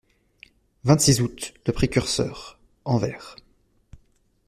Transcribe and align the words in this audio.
vingt-six 0.83 1.21
août., 1.21 1.53
Le 1.67 1.73
Précurseur 1.73 2.57
(Anvers). 2.85 3.35